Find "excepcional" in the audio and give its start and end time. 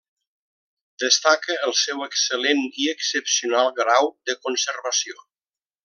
2.95-3.71